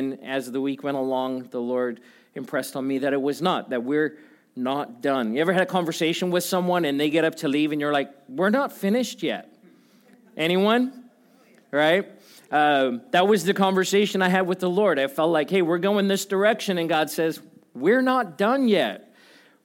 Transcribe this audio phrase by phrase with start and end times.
[0.00, 2.00] then as the week went along, the Lord
[2.34, 4.16] impressed on me that it was not, that we're
[4.56, 5.34] not done.
[5.34, 7.92] You ever had a conversation with someone and they get up to leave and you're
[7.92, 9.54] like, we're not finished yet?
[10.36, 11.04] Anyone?
[11.70, 12.10] Right?
[12.50, 14.98] Um, that was the conversation I had with the Lord.
[14.98, 17.40] I felt like, hey, we're going this direction, and God says,
[17.74, 19.14] we're not done yet.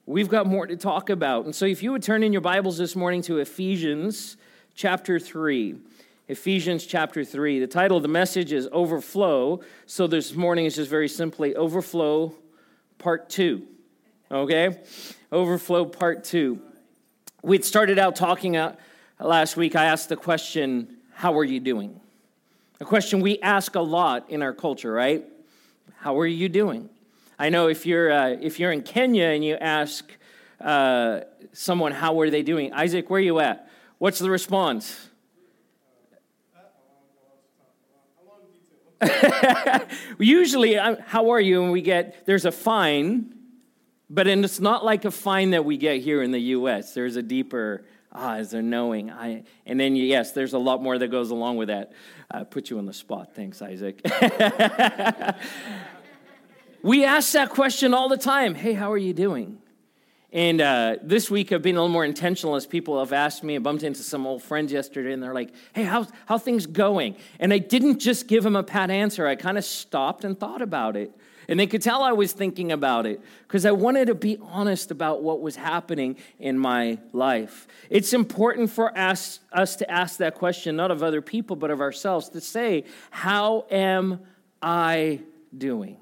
[0.04, 1.46] We've got more to talk about.
[1.46, 4.36] And so, if you would turn in your Bibles this morning to Ephesians
[4.76, 5.74] chapter 3.
[6.28, 7.60] Ephesians chapter 3.
[7.60, 9.60] The title of the message is Overflow.
[9.86, 12.34] So, this morning is just very simply Overflow
[12.98, 13.62] Part 2.
[14.32, 14.76] Okay?
[15.30, 16.60] Overflow Part 2.
[17.42, 18.74] We'd started out talking uh,
[19.20, 19.76] last week.
[19.76, 22.00] I asked the question, How are you doing?
[22.80, 25.24] A question we ask a lot in our culture, right?
[25.98, 26.90] How are you doing?
[27.38, 30.10] I know if you're, uh, if you're in Kenya and you ask
[30.60, 31.20] uh,
[31.52, 32.72] someone, how are they doing?
[32.72, 33.70] Isaac, where are you at?
[33.98, 35.05] What's the response?
[40.18, 41.62] Usually, uh, how are you?
[41.62, 43.34] And we get, there's a fine,
[44.08, 46.94] but and it's not like a fine that we get here in the U.S.
[46.94, 49.10] There's a deeper, ah, is there knowing?
[49.10, 51.92] I, and then, yes, there's a lot more that goes along with that.
[52.30, 53.34] Uh, put you on the spot.
[53.34, 54.00] Thanks, Isaac.
[56.86, 59.58] We ask that question all the time Hey, how are you doing?
[60.36, 63.56] And uh, this week I've been a little more intentional as people have asked me.
[63.56, 67.16] I bumped into some old friends yesterday and they're like, hey, how's, how things going?
[67.40, 69.26] And I didn't just give them a pat answer.
[69.26, 71.10] I kind of stopped and thought about it.
[71.48, 74.90] And they could tell I was thinking about it because I wanted to be honest
[74.90, 77.66] about what was happening in my life.
[77.88, 81.80] It's important for us, us to ask that question, not of other people, but of
[81.80, 84.20] ourselves, to say, How am
[84.60, 85.20] I
[85.56, 85.96] doing?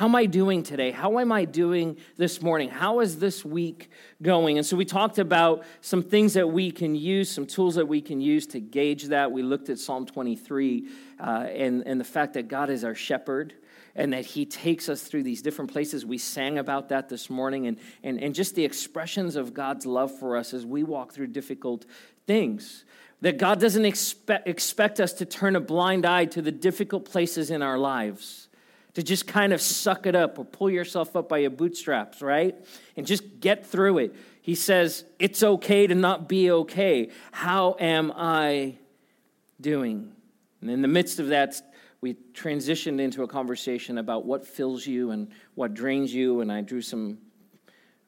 [0.00, 0.92] How am I doing today?
[0.92, 2.70] How am I doing this morning?
[2.70, 3.90] How is this week
[4.22, 4.56] going?
[4.56, 8.00] And so we talked about some things that we can use, some tools that we
[8.00, 9.30] can use to gauge that.
[9.30, 13.52] We looked at Psalm 23 uh, and, and the fact that God is our shepherd
[13.94, 16.06] and that he takes us through these different places.
[16.06, 20.18] We sang about that this morning and, and, and just the expressions of God's love
[20.18, 21.84] for us as we walk through difficult
[22.26, 22.86] things.
[23.20, 27.50] That God doesn't expect, expect us to turn a blind eye to the difficult places
[27.50, 28.46] in our lives
[28.94, 32.56] to just kind of suck it up or pull yourself up by your bootstraps, right?
[32.96, 34.16] And just get through it.
[34.42, 37.10] He says, It's okay to not be okay.
[37.32, 38.76] How am I
[39.60, 40.12] doing?
[40.60, 41.60] And in the midst of that,
[42.00, 46.40] we transitioned into a conversation about what fills you and what drains you.
[46.40, 47.18] And I drew some,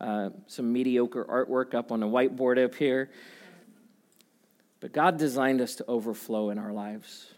[0.00, 3.10] uh, some mediocre artwork up on a whiteboard up here.
[4.80, 7.31] But God designed us to overflow in our lives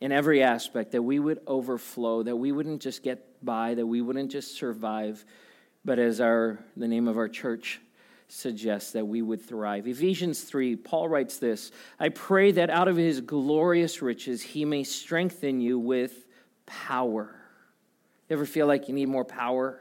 [0.00, 4.00] in every aspect, that we would overflow, that we wouldn't just get by, that we
[4.00, 5.24] wouldn't just survive,
[5.84, 7.80] but as our the name of our church
[8.28, 9.86] suggests that we would thrive.
[9.86, 14.84] Ephesians 3, Paul writes this I pray that out of his glorious riches he may
[14.84, 16.26] strengthen you with
[16.66, 17.34] power.
[18.28, 19.80] You ever feel like you need more power?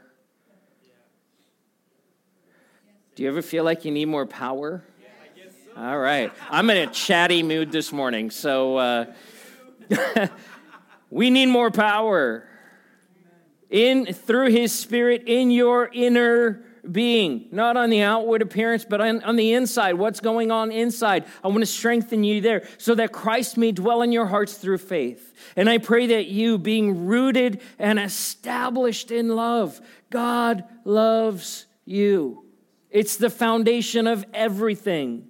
[3.15, 4.83] Do you ever feel like you need more power?
[5.77, 6.31] All right.
[6.49, 8.77] I'm in a chatty mood this morning, so.
[8.77, 9.05] Uh,
[11.09, 12.47] we need more power.
[13.69, 17.47] In through his spirit in your inner being.
[17.51, 19.93] Not on the outward appearance but on, on the inside.
[19.93, 21.25] What's going on inside?
[21.43, 24.79] I want to strengthen you there so that christ may dwell in your hearts through
[24.79, 25.33] faith.
[25.55, 29.79] And i pray that you being rooted and established in love
[30.09, 32.45] god loves you.
[32.89, 35.29] It's the foundation of everything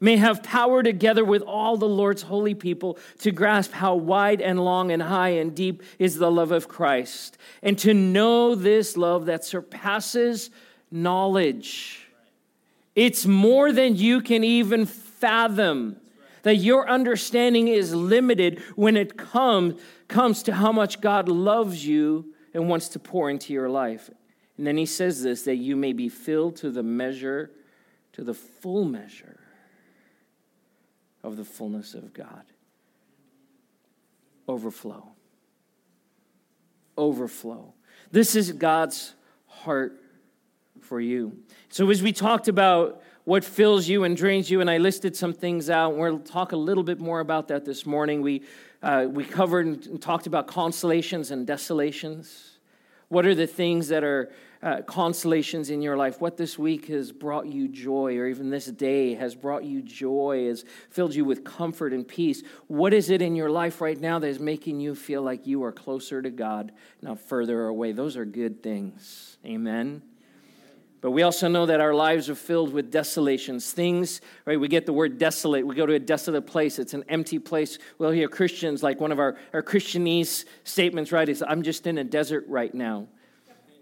[0.00, 4.64] may have power together with all the Lord's holy people to grasp how wide and
[4.64, 9.26] long and high and deep is the love of Christ, and to know this love
[9.26, 10.50] that surpasses
[10.90, 12.08] knowledge.
[12.94, 15.96] It's more than you can even fathom.
[16.42, 22.34] That your understanding is limited when it come, comes to how much God loves you
[22.54, 24.08] and wants to pour into your life.
[24.56, 27.50] And then he says this that you may be filled to the measure,
[28.12, 29.40] to the full measure
[31.26, 32.44] of the fullness of God.
[34.46, 35.08] Overflow.
[36.96, 37.74] Overflow.
[38.12, 39.12] This is God's
[39.48, 40.00] heart
[40.80, 41.36] for you.
[41.68, 45.32] So, as we talked about what fills you and drains you, and I listed some
[45.32, 48.22] things out, we'll talk a little bit more about that this morning.
[48.22, 48.44] We,
[48.80, 52.55] uh, we covered and talked about consolations and desolations.
[53.08, 54.32] What are the things that are
[54.62, 58.66] uh, consolations in your life, what this week has brought you joy, or even this
[58.66, 62.42] day has brought you joy, has filled you with comfort and peace.
[62.66, 65.62] What is it in your life right now that is making you feel like you
[65.62, 66.72] are closer to God,
[67.02, 67.92] not further away?
[67.92, 69.36] Those are good things.
[69.44, 70.02] Amen.
[71.00, 73.70] But we also know that our lives are filled with desolations.
[73.70, 74.58] Things, right?
[74.58, 75.66] We get the word desolate.
[75.66, 76.78] We go to a desolate place.
[76.78, 77.78] It's an empty place.
[77.98, 81.28] We'll hear Christians, like one of our, our Christianese statements, right?
[81.28, 83.08] Is I'm just in a desert right now,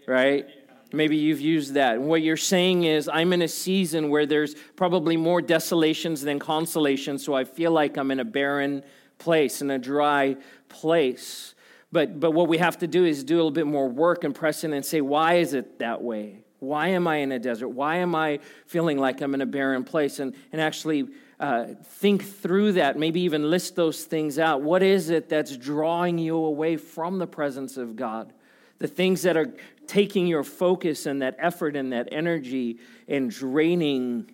[0.07, 0.45] right?
[0.93, 1.95] Maybe you've used that.
[1.95, 6.39] And what you're saying is, I'm in a season where there's probably more desolations than
[6.39, 8.83] consolations, so I feel like I'm in a barren
[9.17, 10.37] place, in a dry
[10.69, 11.55] place.
[11.91, 14.35] But, but what we have to do is do a little bit more work and
[14.35, 16.44] press in and say, why is it that way?
[16.65, 17.69] Why am I in a desert?
[17.69, 20.19] Why am I feeling like I'm in a barren place?
[20.19, 21.07] And, and actually
[21.39, 24.61] uh, think through that, maybe even list those things out.
[24.61, 28.33] What is it that's drawing you away from the presence of God?
[28.79, 29.53] The things that are
[29.87, 34.31] taking your focus and that effort and that energy and draining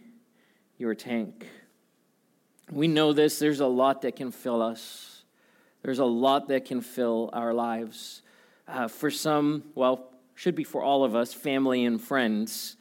[0.77, 1.47] your tank.
[2.71, 5.23] We know this, there's a lot that can fill us.
[5.83, 8.21] There's a lot that can fill our lives.
[8.67, 12.77] Uh, for some, well, should be for all of us, family and friends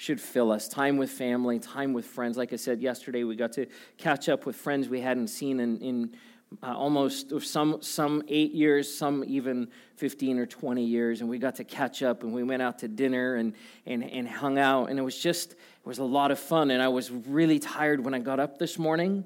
[0.00, 0.66] should fill us.
[0.66, 2.38] Time with family, time with friends.
[2.38, 3.66] Like I said yesterday, we got to
[3.98, 6.16] catch up with friends we hadn't seen in, in
[6.62, 11.56] uh, almost some some eight years, some even fifteen or twenty years, and we got
[11.56, 12.22] to catch up.
[12.22, 13.52] And we went out to dinner and
[13.84, 16.70] and and hung out, and it was just it was a lot of fun.
[16.70, 19.22] And I was really tired when I got up this morning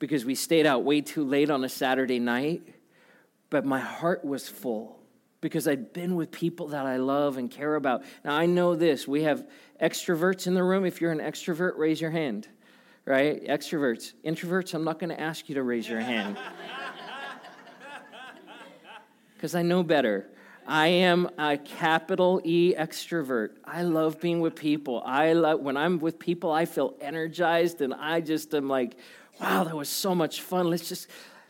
[0.00, 2.62] because we stayed out way too late on a Saturday night,
[3.48, 4.97] but my heart was full
[5.40, 8.02] because I'd been with people that I love and care about.
[8.24, 9.46] Now I know this: we have
[9.80, 10.84] extroverts in the room.
[10.84, 12.48] If you're an extrovert, raise your hand
[13.08, 13.42] right?
[13.46, 14.12] Extroverts.
[14.22, 16.38] Introverts, I'm not going to ask you to raise your hand.
[19.34, 20.26] Because I know better.
[20.66, 23.50] I am a capital E extrovert.
[23.64, 25.00] I love being with people.
[25.06, 28.98] I love when I'm with people, I feel energized and I just am like,
[29.40, 30.68] wow, that was so much fun.
[30.68, 31.06] Let's just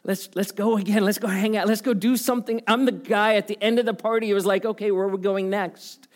[0.08, 1.04] let's let's go again.
[1.04, 1.68] Let's go hang out.
[1.68, 2.62] Let's go do something.
[2.66, 5.08] I'm the guy at the end of the party who was like, okay, where are
[5.08, 6.08] we going next?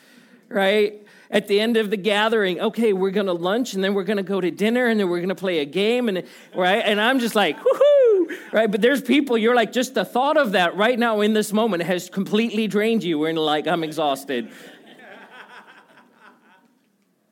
[0.48, 1.06] Right?
[1.32, 4.18] at the end of the gathering, okay, we're going to lunch and then we're going
[4.18, 6.24] to go to dinner and then we're going to play a game and
[6.54, 6.82] right?
[6.84, 8.70] And I'm just like, woohoo, right?
[8.70, 11.84] But there's people you're like just the thought of that right now in this moment
[11.84, 13.18] has completely drained you.
[13.18, 14.52] We're like I'm exhausted.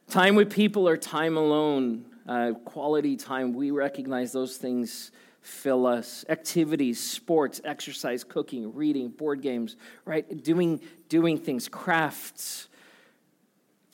[0.08, 3.52] time with people or time alone, uh, quality time.
[3.52, 5.10] We recognize those things
[5.40, 12.68] fill us activities sports exercise cooking reading board games right doing doing things crafts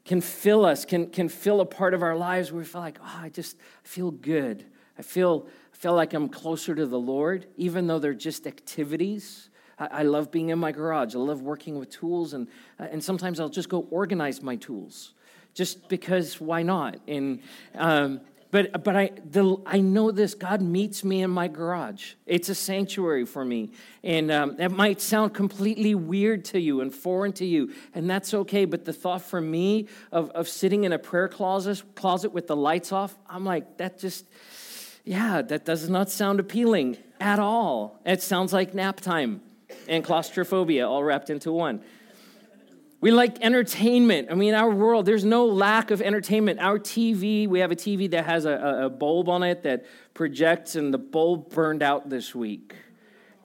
[0.07, 2.99] can fill us, can, can fill a part of our lives where we feel like,
[3.03, 4.65] oh, I just feel good.
[4.99, 9.51] I feel, I feel like I'm closer to the Lord, even though they're just activities.
[9.79, 11.15] I, I love being in my garage.
[11.15, 12.47] I love working with tools, and,
[12.79, 15.13] uh, and sometimes I'll just go organize my tools
[15.55, 16.99] just because why not?
[17.09, 17.41] And
[17.75, 18.21] um,
[18.51, 22.15] but, but I, the, I know this God meets me in my garage.
[22.27, 23.71] It's a sanctuary for me.
[24.05, 28.33] And um, that might sound completely weird to you and foreign to you, and that's
[28.33, 28.65] okay.
[28.65, 32.57] But the thought for me of, of sitting in a prayer closet, closet with the
[32.57, 34.27] lights off, I'm like, that just,
[35.05, 38.01] yeah, that does not sound appealing at all.
[38.05, 39.41] It sounds like nap time
[39.89, 41.83] and claustrophobia all wrapped into one.
[43.07, 44.33] We like entertainment.
[44.33, 46.59] I mean, our world, there's no lack of entertainment.
[46.59, 50.75] Our TV, we have a TV that has a, a bulb on it that projects,
[50.75, 52.75] and the bulb burned out this week.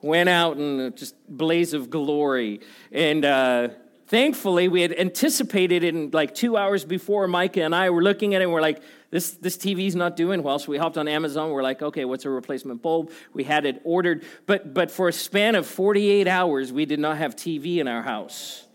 [0.00, 2.58] Went out in just blaze of glory.
[2.90, 3.68] And uh,
[4.08, 8.34] thankfully, we had anticipated it in like two hours before Micah and I were looking
[8.34, 10.58] at it, and we're like, this, this TV's not doing well.
[10.58, 11.52] So we hopped on Amazon.
[11.52, 13.12] We're like, okay, what's a replacement bulb?
[13.32, 14.24] We had it ordered.
[14.46, 18.02] But, but for a span of 48 hours, we did not have TV in our
[18.02, 18.66] house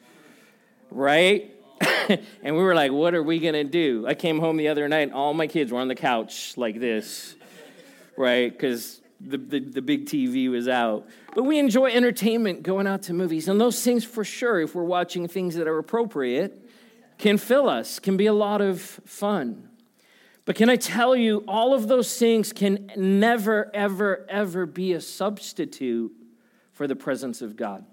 [0.91, 1.53] right?
[2.10, 4.06] and we were like, what are we going to do?
[4.08, 6.79] I came home the other night, and all my kids were on the couch like
[6.79, 7.36] this,
[8.17, 8.51] right?
[8.51, 11.08] Because the, the, the, big TV was out.
[11.36, 13.48] But we enjoy entertainment, going out to movies.
[13.48, 16.67] And those things, for sure, if we're watching things that are appropriate,
[17.17, 19.70] can fill us, can be a lot of fun.
[20.46, 25.01] But can I tell you, all of those things can never, ever, ever be a
[25.01, 26.13] substitute
[26.72, 27.84] for the presence of God.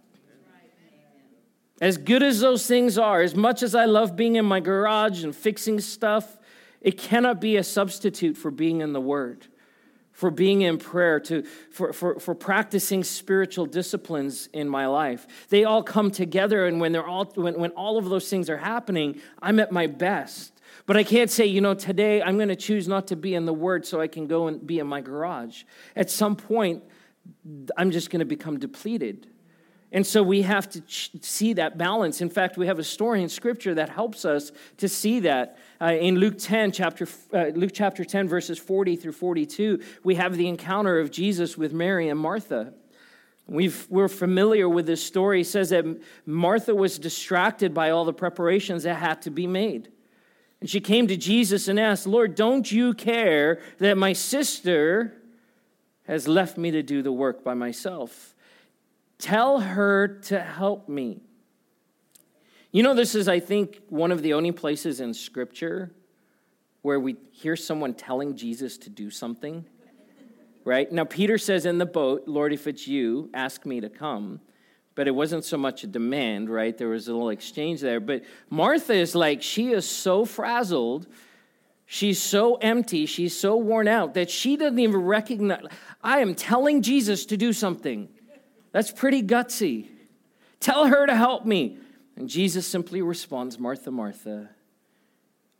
[1.80, 5.24] As good as those things are, as much as I love being in my garage
[5.24, 6.38] and fixing stuff,
[6.80, 9.46] it cannot be a substitute for being in the Word,
[10.12, 15.26] for being in prayer, to, for, for, for practicing spiritual disciplines in my life.
[15.48, 18.58] They all come together, and when, they're all, when, when all of those things are
[18.58, 20.52] happening, I'm at my best.
[20.86, 23.46] But I can't say, you know, today I'm going to choose not to be in
[23.46, 25.64] the Word so I can go and be in my garage.
[25.96, 26.84] At some point,
[27.76, 29.26] I'm just going to become depleted.
[29.94, 32.20] And so we have to ch- see that balance.
[32.20, 35.56] In fact, we have a story in Scripture that helps us to see that.
[35.80, 40.36] Uh, in Luke 10, chapter, uh, Luke chapter 10, verses 40 through 42, we have
[40.36, 42.74] the encounter of Jesus with Mary and Martha.
[43.46, 45.42] We've, we're familiar with this story.
[45.42, 45.84] It says that
[46.26, 49.92] Martha was distracted by all the preparations that had to be made.
[50.60, 55.22] And she came to Jesus and asked, Lord, don't you care that my sister
[56.08, 58.33] has left me to do the work by myself?
[59.18, 61.20] Tell her to help me.
[62.72, 65.92] You know, this is, I think, one of the only places in Scripture
[66.82, 69.64] where we hear someone telling Jesus to do something,
[70.64, 70.90] right?
[70.90, 74.40] Now, Peter says in the boat, Lord, if it's you, ask me to come
[74.94, 76.76] but it wasn't so much a demand, right?
[76.76, 78.00] There was a little exchange there.
[78.00, 81.06] But Martha is like, she is so frazzled,
[81.86, 85.64] she's so empty, she's so worn out that she doesn't even recognize.
[86.02, 88.08] I am telling Jesus to do something.
[88.74, 89.86] That's pretty gutsy.
[90.58, 91.78] Tell her to help me.
[92.16, 94.50] And Jesus simply responds, Martha, Martha,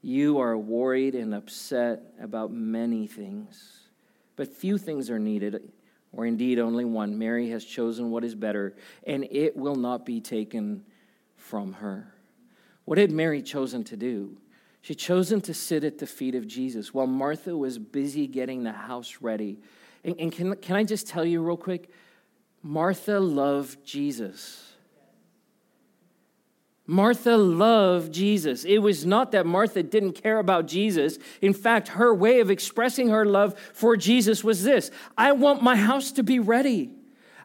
[0.03, 3.83] you are worried and upset about many things,
[4.35, 5.71] but few things are needed
[6.11, 7.17] or indeed only one.
[7.17, 8.75] Mary has chosen what is better,
[9.07, 10.83] and it will not be taken
[11.37, 12.13] from her.
[12.85, 14.39] What had Mary chosen to do?
[14.83, 18.73] She chosen to sit at the feet of Jesus while Martha was busy getting the
[18.73, 19.61] house ready.
[20.03, 21.91] And, and can, can I just tell you real quick?
[22.67, 24.73] Martha loved Jesus.
[26.87, 28.65] Martha loved Jesus.
[28.65, 31.19] It was not that Martha didn't care about Jesus.
[31.43, 35.77] In fact, her way of expressing her love for Jesus was this I want my
[35.77, 36.91] house to be ready.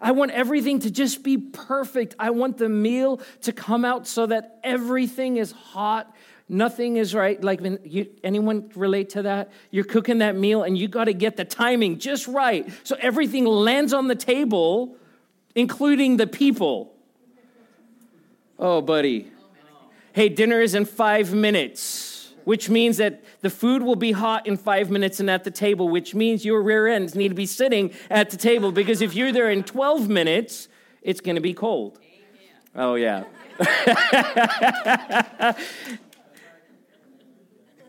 [0.02, 2.16] I want everything to just be perfect.
[2.18, 6.16] I want the meal to come out so that everything is hot.
[6.48, 7.42] Nothing is right.
[7.44, 9.52] Like, you, anyone relate to that?
[9.70, 13.46] You're cooking that meal and you got to get the timing just right so everything
[13.46, 14.96] lands on the table,
[15.56, 16.94] including the people.
[18.58, 19.32] Oh, buddy.
[20.12, 24.58] Hey, dinner is in five minutes, which means that the food will be hot in
[24.58, 27.94] five minutes and at the table, which means your rear ends need to be sitting
[28.10, 30.68] at the table because if you're there in 12 minutes,
[31.02, 32.00] it's going to be cold.
[32.76, 33.24] Oh, yeah.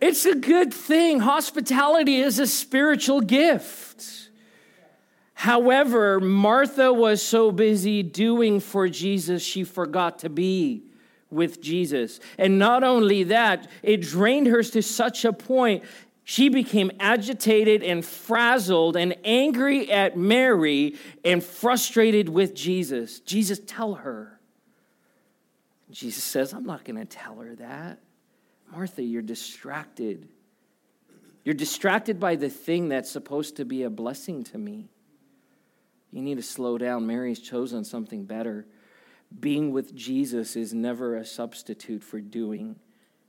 [0.01, 1.21] it's a good thing.
[1.21, 4.30] Hospitality is a spiritual gift.
[5.41, 10.83] However, Martha was so busy doing for Jesus, she forgot to be
[11.31, 12.21] with Jesus.
[12.37, 15.83] And not only that, it drained her to such a point,
[16.25, 23.21] she became agitated and frazzled and angry at Mary and frustrated with Jesus.
[23.21, 24.39] Jesus, tell her.
[25.91, 27.99] Jesus says, I'm not going to tell her that.
[28.71, 30.29] Martha, you're distracted.
[31.45, 34.91] You're distracted by the thing that's supposed to be a blessing to me.
[36.13, 37.07] You need to slow down.
[37.07, 38.67] Mary's chosen something better.
[39.39, 42.77] Being with Jesus is never a substitute for doing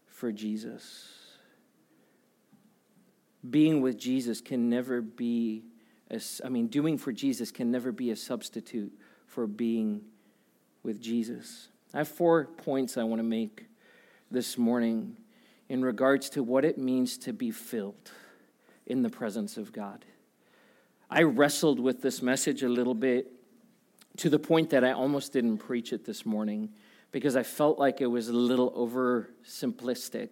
[0.07, 1.09] for Jesus.
[3.47, 5.63] Being with Jesus can never be,
[6.09, 8.91] a, I mean, doing for Jesus can never be a substitute
[9.25, 10.01] for being
[10.83, 11.69] with Jesus.
[11.93, 13.65] I have four points I want to make
[14.29, 15.17] this morning
[15.69, 18.11] in regards to what it means to be filled
[18.85, 20.05] in the presence of God.
[21.13, 23.29] I wrestled with this message a little bit
[24.17, 26.69] to the point that I almost didn't preach it this morning
[27.11, 30.29] because I felt like it was a little over simplistic.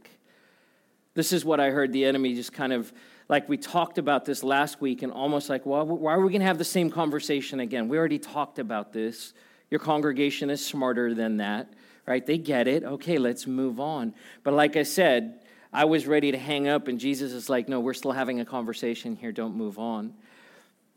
[1.15, 2.93] This is what I heard the enemy just kind of
[3.27, 6.39] like we talked about this last week and almost like, well, why are we going
[6.39, 7.89] to have the same conversation again?
[7.89, 9.33] We already talked about this.
[9.69, 11.73] Your congregation is smarter than that,
[12.07, 12.25] right?
[12.25, 12.85] They get it.
[12.85, 14.13] Okay, let's move on.
[14.43, 15.41] But like I said,
[15.73, 18.45] I was ready to hang up, and Jesus is like, no, we're still having a
[18.45, 19.31] conversation here.
[19.33, 20.13] Don't move on.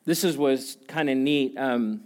[0.04, 1.56] This is, was kind of neat.
[1.56, 2.02] Um,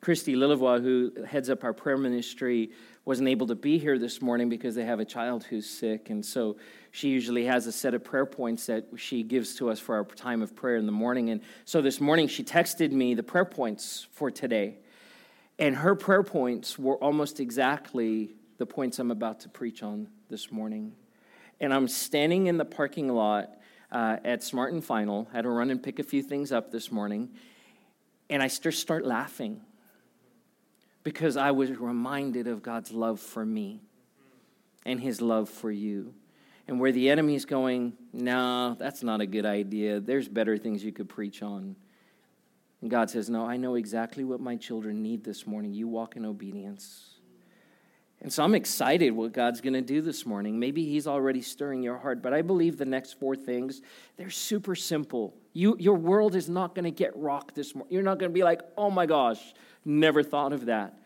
[0.00, 2.70] Christy Lillevoix, who heads up our prayer ministry,
[3.04, 6.10] wasn't able to be here this morning because they have a child who's sick.
[6.10, 6.56] And so
[6.92, 10.04] she usually has a set of prayer points that she gives to us for our
[10.04, 11.30] time of prayer in the morning.
[11.30, 14.78] And so this morning she texted me the prayer points for today.
[15.58, 20.52] And her prayer points were almost exactly the points I'm about to preach on this
[20.52, 20.92] morning.
[21.60, 23.50] And I'm standing in the parking lot
[23.92, 25.28] uh, at Smart and Final.
[25.32, 27.28] Had to run and pick a few things up this morning.
[28.28, 29.60] And I just start laughing
[31.04, 33.82] because I was reminded of God's love for me
[34.84, 36.14] and his love for you.
[36.66, 40.00] And where the enemy is going, no, that's not a good idea.
[40.00, 41.76] There's better things you could preach on.
[42.80, 45.72] And God says, No, I know exactly what my children need this morning.
[45.72, 47.11] You walk in obedience.
[48.22, 50.58] And so I'm excited what God's going to do this morning.
[50.58, 53.82] Maybe He's already stirring your heart, but I believe the next four things,
[54.16, 55.34] they're super simple.
[55.52, 57.92] You, your world is not going to get rocked this morning.
[57.92, 59.40] You're not going to be like, oh my gosh,
[59.84, 61.00] never thought of that.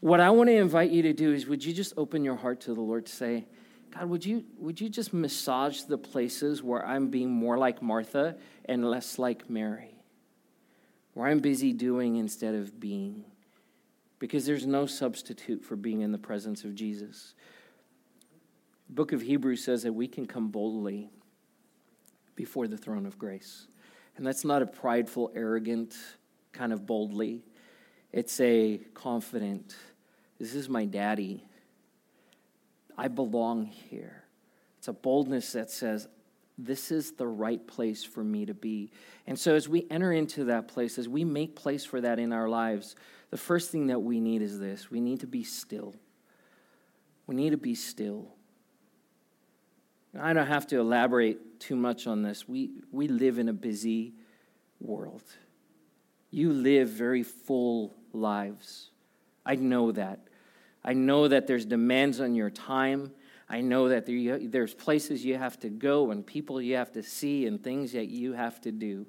[0.00, 2.60] What I want to invite you to do is would you just open your heart
[2.62, 3.46] to the Lord to say,
[3.94, 8.36] God, would you, would you just massage the places where I'm being more like Martha
[8.64, 9.94] and less like Mary?
[11.14, 13.24] Where I'm busy doing instead of being
[14.18, 17.34] because there's no substitute for being in the presence of Jesus.
[18.88, 21.10] The book of Hebrews says that we can come boldly
[22.34, 23.66] before the throne of grace.
[24.16, 25.96] And that's not a prideful, arrogant
[26.52, 27.44] kind of boldly.
[28.12, 29.76] It's a confident,
[30.40, 31.44] this is my daddy.
[32.96, 34.24] I belong here.
[34.78, 36.08] It's a boldness that says,
[36.58, 38.90] this is the right place for me to be.
[39.28, 42.32] And so, as we enter into that place, as we make place for that in
[42.32, 42.96] our lives,
[43.30, 45.94] the first thing that we need is this we need to be still.
[47.26, 48.28] We need to be still.
[50.18, 52.48] I don't have to elaborate too much on this.
[52.48, 54.14] We, we live in a busy
[54.80, 55.22] world.
[56.30, 58.90] You live very full lives.
[59.44, 60.20] I know that.
[60.82, 63.12] I know that there's demands on your time.
[63.48, 67.02] I know that there, there's places you have to go and people you have to
[67.02, 69.06] see and things that you have to do.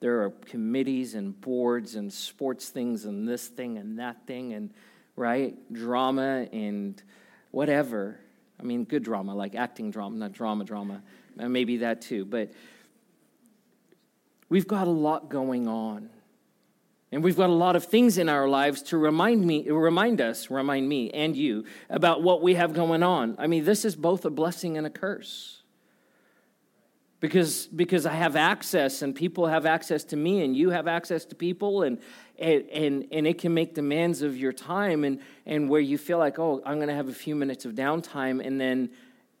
[0.00, 4.70] There are committees and boards and sports things and this thing and that thing and,
[5.14, 7.00] right, drama and
[7.50, 8.18] whatever.
[8.58, 11.02] I mean, good drama, like acting drama, not drama, drama.
[11.38, 12.24] Uh, maybe that too.
[12.24, 12.50] But
[14.48, 16.10] we've got a lot going on.
[17.12, 20.48] And we've got a lot of things in our lives to remind me, remind us,
[20.48, 23.34] remind me and you about what we have going on.
[23.36, 25.59] I mean, this is both a blessing and a curse.
[27.20, 31.26] Because, because I have access and people have access to me and you have access
[31.26, 31.98] to people and,
[32.38, 36.16] and, and, and it can make demands of your time and, and where you feel
[36.16, 38.88] like, oh, I'm going to have a few minutes of downtime and then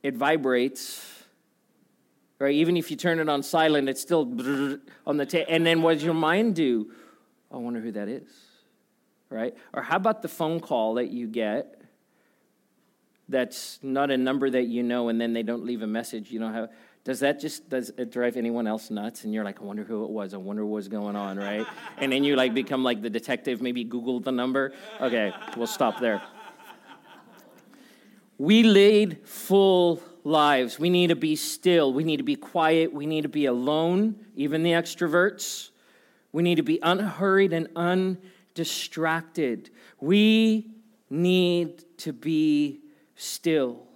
[0.02, 1.20] it vibrates
[2.40, 2.54] right?
[2.54, 4.22] Even if you turn it on silent, it's still
[5.06, 5.46] on the tape.
[5.48, 6.90] And then what does your mind do?
[7.52, 8.28] Oh, I wonder who that is,
[9.28, 9.54] right?
[9.72, 11.76] Or how about the phone call that you get
[13.28, 16.32] that's not a number that you know and then they don't leave a message?
[16.32, 16.70] You don't have.
[17.02, 19.24] Does that just does it drive anyone else nuts?
[19.24, 20.34] And you're like, I wonder who it was.
[20.34, 21.66] I wonder what was going on, right?
[21.98, 23.62] and then you like become like the detective.
[23.62, 24.72] Maybe Google the number.
[25.00, 26.20] Okay, we'll stop there.
[28.36, 30.78] We lead full lives.
[30.78, 31.92] We need to be still.
[31.92, 32.92] We need to be quiet.
[32.92, 35.70] We need to be alone, even the extroverts.
[36.32, 39.70] We need to be unhurried and undistracted.
[40.00, 40.70] We
[41.08, 42.80] need to be
[43.16, 43.86] still.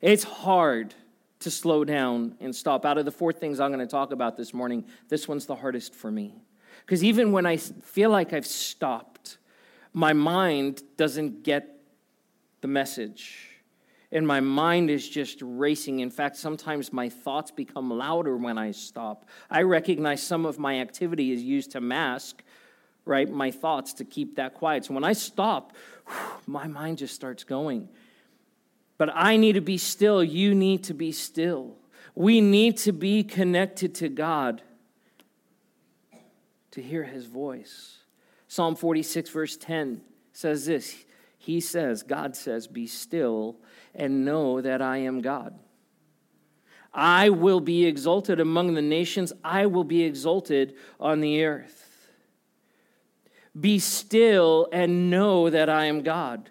[0.00, 0.94] It's hard
[1.42, 2.84] to slow down and stop.
[2.84, 5.56] Out of the four things I'm going to talk about this morning, this one's the
[5.56, 6.34] hardest for me.
[6.84, 9.38] Because even when I feel like I've stopped,
[9.92, 11.80] my mind doesn't get
[12.60, 13.52] the message
[14.12, 16.00] and my mind is just racing.
[16.00, 19.24] In fact, sometimes my thoughts become louder when I stop.
[19.50, 22.42] I recognize some of my activity is used to mask,
[23.06, 24.84] right, my thoughts to keep that quiet.
[24.84, 25.74] So when I stop,
[26.46, 27.88] my mind just starts going.
[28.98, 30.22] But I need to be still.
[30.22, 31.76] You need to be still.
[32.14, 34.62] We need to be connected to God
[36.72, 37.98] to hear his voice.
[38.48, 40.02] Psalm 46, verse 10
[40.32, 41.04] says this
[41.38, 43.56] He says, God says, Be still
[43.94, 45.58] and know that I am God.
[46.94, 52.10] I will be exalted among the nations, I will be exalted on the earth.
[53.58, 56.50] Be still and know that I am God.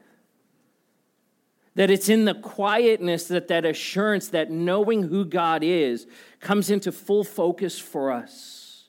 [1.75, 6.05] That it's in the quietness that that assurance, that knowing who God is,
[6.39, 8.85] comes into full focus for us.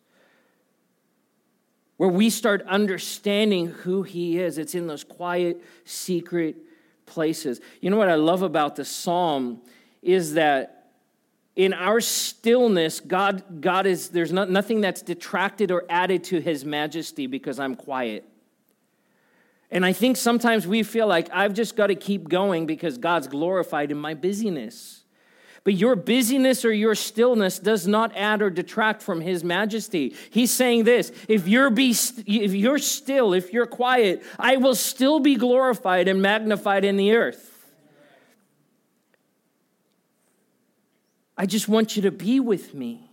[1.97, 4.59] Where we start understanding who He is.
[4.59, 6.57] It's in those quiet, secret
[7.07, 7.61] places.
[7.81, 9.61] You know what I love about the psalm
[10.03, 10.83] is that
[11.55, 16.65] in our stillness, God, God is, there's not, nothing that's detracted or added to his
[16.65, 18.25] majesty because I'm quiet.
[19.73, 23.27] And I think sometimes we feel like I've just got to keep going because God's
[23.27, 25.03] glorified in my busyness.
[25.65, 30.15] But your busyness or your stillness does not add or detract from his majesty.
[30.31, 31.91] He's saying this, if you're be
[32.27, 37.13] if you're still, if you're quiet, I will still be glorified and magnified in the
[37.13, 37.49] earth.
[41.39, 43.09] I just want you to be with me.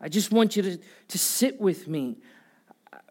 [0.00, 2.18] I just want you to, to sit with me.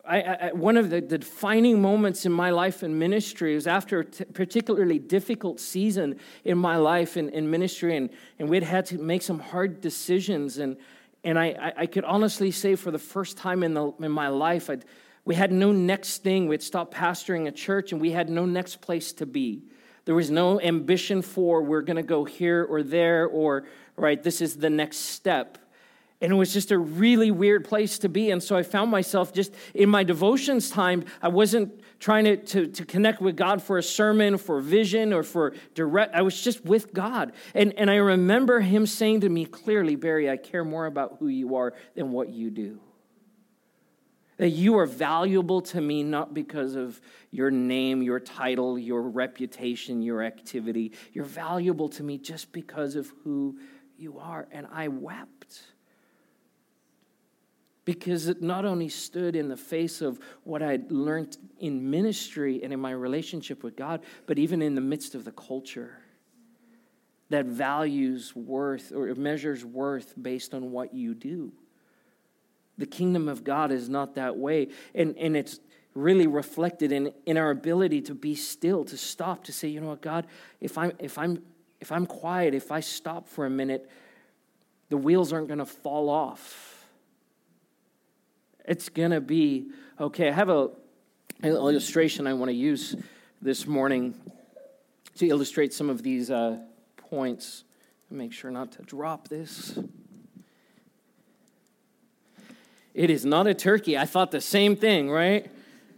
[0.08, 4.00] I, I, one of the, the, defining moments in my life in ministry was after
[4.00, 8.86] a t- particularly difficult season in my life in, in ministry, and, and we'd had
[8.88, 10.58] to make some hard decisions.
[10.60, 10.78] And,
[11.24, 14.70] and I, I could honestly say, for the first time in, the, in my life,
[14.70, 14.86] I'd,
[15.26, 16.48] we had no next thing.
[16.48, 19.64] We'd stopped pastoring a church, and we had no next place to be.
[20.06, 23.66] There was no ambition for we're going to go here or there, or,
[23.98, 25.58] right, this is the next step.
[26.20, 28.32] And it was just a really weird place to be.
[28.32, 32.68] And so I found myself just in my devotions time, I wasn't trying to, to,
[32.68, 36.16] to, connect with God for a sermon, for vision, or for direct.
[36.16, 37.34] I was just with God.
[37.54, 41.28] And, and I remember him saying to me clearly, Barry, I care more about who
[41.28, 42.80] you are than what you do.
[44.38, 47.00] That you are valuable to me not because of
[47.32, 50.94] your name, your title, your reputation, your activity.
[51.14, 53.60] You're valuable to me just because of who
[53.98, 54.48] you are.
[54.52, 55.62] And I wept
[57.88, 62.74] because it not only stood in the face of what I'd learned in ministry and
[62.74, 65.98] in my relationship with God, but even in the midst of the culture
[67.30, 71.54] that values worth or measures worth based on what you do.
[72.78, 74.68] The kingdom of God is not that way.
[74.94, 75.62] And, and it's
[75.94, 79.88] really reflected in, in our ability to be still, to stop, to say, you know
[79.88, 80.28] what, God,
[80.60, 81.42] if I'm, if I'm,
[81.80, 83.90] if I'm quiet, if I stop for a minute,
[84.90, 86.77] the wheels aren't going to fall off.
[88.68, 90.28] It's going to be okay.
[90.28, 90.70] I have a,
[91.42, 92.98] an illustration I want to use
[93.42, 94.14] this morning
[95.16, 96.58] to illustrate some of these uh,
[96.98, 97.64] points.
[98.12, 99.80] Make sure not to drop this.
[102.94, 103.98] It is not a turkey.
[103.98, 105.50] I thought the same thing, right?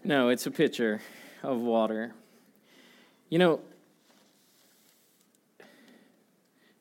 [0.03, 1.01] No, it's a pitcher
[1.41, 2.13] of water.
[3.29, 3.61] You know,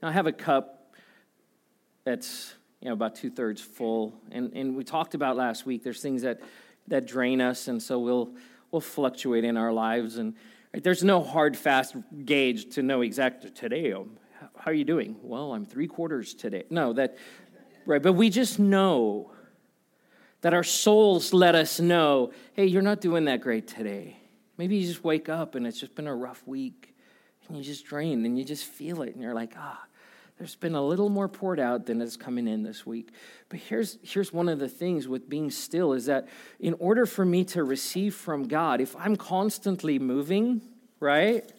[0.02, 0.92] I have a cup
[2.04, 5.82] that's you know about two thirds full, and, and we talked about last week.
[5.82, 6.40] There's things that
[6.86, 8.34] that drain us, and so we'll
[8.70, 10.34] we'll fluctuate in our lives, and
[10.72, 13.92] right, there's no hard fast gauge to know exactly today.
[13.92, 14.18] Um,
[14.56, 15.16] how are you doing?
[15.22, 16.64] Well, I'm three quarters today.
[16.70, 17.18] No, that
[17.86, 19.32] right, but we just know
[20.40, 24.16] that our souls let us know hey, you're not doing that great today.
[24.56, 26.94] Maybe you just wake up and it's just been a rough week
[27.48, 29.84] and you just drain and you just feel it and you're like, ah,
[30.38, 33.10] there's been a little more poured out than is coming in this week.
[33.48, 36.28] But here's, here's one of the things with being still is that
[36.60, 40.62] in order for me to receive from God, if I'm constantly moving,
[41.00, 41.50] right?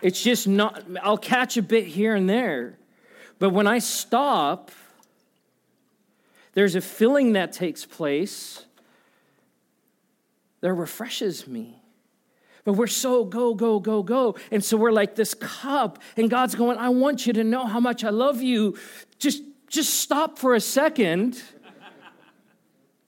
[0.00, 2.78] It's just not, I'll catch a bit here and there.
[3.38, 4.70] But when I stop,
[6.54, 8.64] there's a filling that takes place
[10.60, 11.82] that refreshes me.
[12.64, 14.36] But we're so go, go, go, go.
[14.50, 17.78] And so we're like this cup, and God's going, I want you to know how
[17.78, 18.76] much I love you.
[19.18, 21.42] Just, just stop for a second.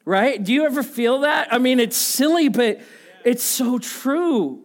[0.05, 0.43] right?
[0.43, 1.53] Do you ever feel that?
[1.53, 2.81] I mean, it's silly, but
[3.25, 4.63] it's so true.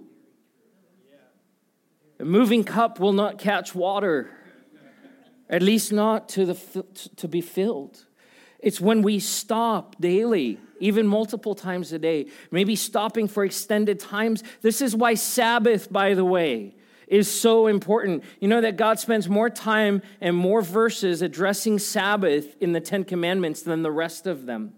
[2.20, 4.30] A moving cup will not catch water,
[5.50, 6.84] at least not to, the,
[7.16, 8.06] to be filled.
[8.60, 14.44] It's when we stop daily, even multiple times a day, maybe stopping for extended times.
[14.62, 16.76] This is why Sabbath, by the way,
[17.08, 18.24] is so important.
[18.40, 23.04] You know that God spends more time and more verses addressing Sabbath in the Ten
[23.04, 24.74] Commandments than the rest of them.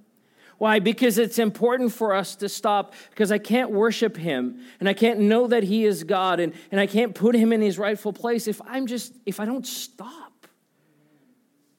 [0.57, 0.79] Why?
[0.79, 5.19] Because it's important for us to stop because I can't worship him and I can't
[5.19, 8.47] know that he is God and, and I can't put him in his rightful place
[8.47, 10.47] if I'm just if I don't stop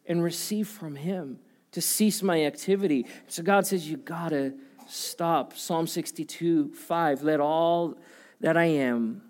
[0.06, 1.38] and receive from him
[1.74, 3.04] to cease my activity.
[3.26, 4.54] So God says, You gotta
[4.86, 5.56] stop.
[5.56, 7.98] Psalm 62 5 Let all
[8.40, 9.22] that I am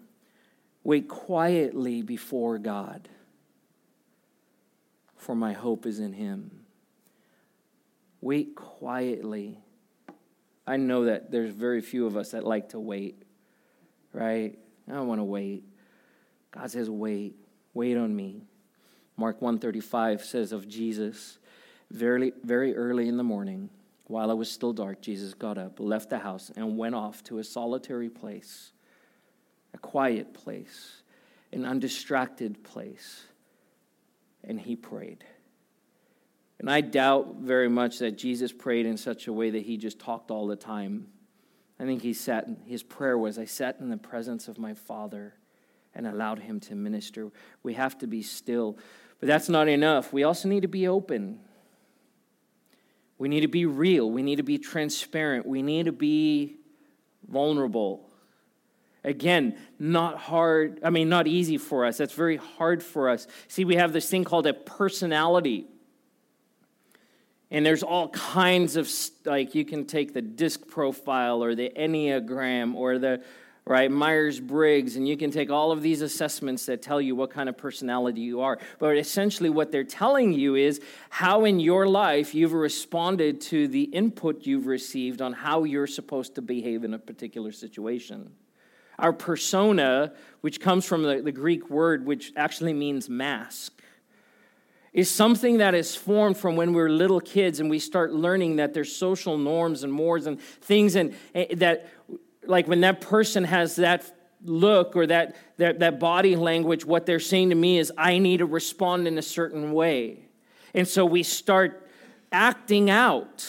[0.83, 3.09] wait quietly before God,
[5.16, 6.50] for my hope is in Him.
[8.20, 9.59] Wait quietly.
[10.66, 13.22] I know that there's very few of us that like to wait,
[14.12, 14.59] right?
[14.88, 15.64] I don't want to wait.
[16.50, 17.37] God says, wait,
[17.72, 18.42] wait on me.
[19.16, 21.38] Mark 135 says of Jesus,
[21.94, 23.70] very, very early in the morning,
[24.09, 27.38] while it was still dark, Jesus got up, left the house, and went off to
[27.38, 28.72] a solitary place,
[29.72, 31.02] a quiet place,
[31.52, 33.24] an undistracted place,
[34.42, 35.24] and he prayed.
[36.59, 39.98] And I doubt very much that Jesus prayed in such a way that he just
[39.98, 41.07] talked all the time.
[41.78, 45.35] I think he sat, his prayer was, I sat in the presence of my Father
[45.94, 47.30] and allowed him to minister.
[47.62, 48.78] We have to be still.
[49.20, 50.12] But that's not enough.
[50.12, 51.38] We also need to be open.
[53.18, 54.11] We need to be real.
[54.11, 55.46] We need to be transparent.
[55.46, 56.57] We need to be
[57.29, 58.11] vulnerable.
[59.05, 61.98] Again, not hard, I mean, not easy for us.
[61.98, 63.27] That's very hard for us.
[63.48, 65.66] See, we have this thing called a personality.
[67.50, 68.90] And there's all kinds of,
[69.24, 73.22] like, you can take the disc profile or the Enneagram or the
[73.66, 73.90] right?
[73.90, 77.48] Myers Briggs, and you can take all of these assessments that tell you what kind
[77.48, 78.59] of personality you are.
[78.79, 83.85] But essentially, what they're telling you is how in your life you've responded to the
[83.85, 88.33] input you've received on how you're supposed to behave in a particular situation.
[88.98, 93.81] Our persona, which comes from the, the Greek word which actually means mask,
[94.92, 98.72] is something that is formed from when we're little kids and we start learning that
[98.72, 101.88] there's social norms and mores and things and, and eh, that
[102.48, 104.11] like when that person has that
[104.44, 108.38] look or that, that, that body language, what they're saying to me is, I need
[108.38, 110.26] to respond in a certain way.
[110.74, 111.88] And so we start
[112.30, 113.46] acting out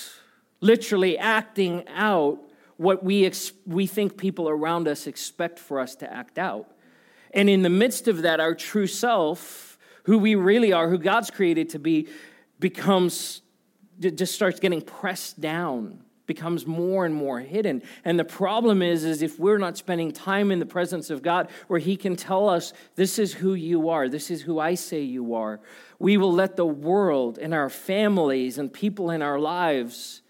[0.61, 2.39] literally acting out
[2.77, 6.71] what we, ex- we think people around us expect for us to act out.
[7.31, 11.29] And in the midst of that, our true self, who we really are, who God's
[11.29, 12.07] created to be,
[12.59, 13.41] becomes,
[13.99, 19.21] just starts getting pressed down becomes more and more hidden and the problem is is
[19.21, 22.73] if we're not spending time in the presence of god where he can tell us
[22.95, 25.59] this is who you are this is who i say you are
[25.99, 30.21] we will let the world and our families and people in our lives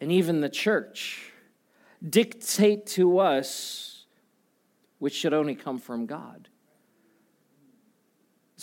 [0.00, 1.32] and even the church
[2.06, 4.06] dictate to us
[4.98, 6.48] which should only come from god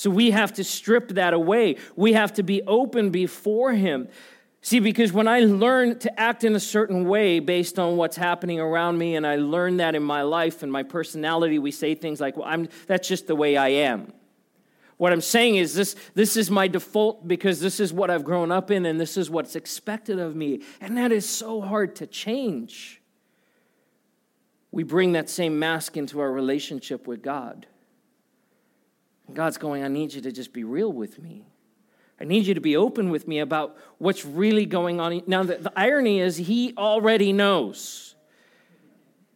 [0.01, 1.75] so we have to strip that away.
[1.95, 4.07] We have to be open before Him.
[4.63, 8.59] See, because when I learn to act in a certain way based on what's happening
[8.59, 12.21] around me, and I learn that in my life and my personality, we say things
[12.21, 14.13] like, well, I'm, that's just the way I am.
[14.97, 18.51] What I'm saying is this, this is my default because this is what I've grown
[18.51, 20.61] up in and this is what's expected of me.
[20.79, 23.01] And that is so hard to change.
[24.69, 27.65] We bring that same mask into our relationship with God.
[29.25, 31.50] And God's going, I need you to just be real with me.
[32.21, 35.23] I need you to be open with me about what's really going on.
[35.25, 38.13] Now, the, the irony is, he already knows.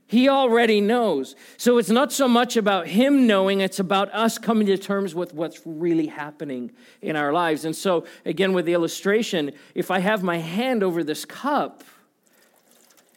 [0.06, 1.36] He already knows.
[1.58, 5.34] So it's not so much about him knowing, it's about us coming to terms with
[5.34, 7.66] what's really happening in our lives.
[7.66, 11.84] And so, again, with the illustration, if I have my hand over this cup,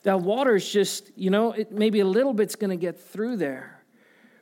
[0.04, 3.82] that water's just, you know, it, maybe a little bit's to get through there.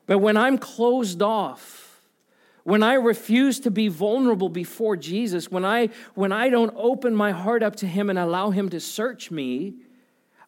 [0.06, 1.85] But when I'm closed off,
[2.66, 7.30] when I refuse to be vulnerable before Jesus, when I, when I don't open my
[7.30, 9.76] heart up to Him and allow Him to search me,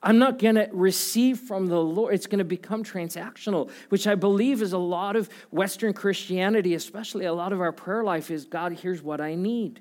[0.02, 2.12] I'm not going to receive from the Lord.
[2.12, 7.24] It's going to become transactional, which I believe is a lot of Western Christianity, especially
[7.24, 9.78] a lot of our prayer life is God, here's what I need.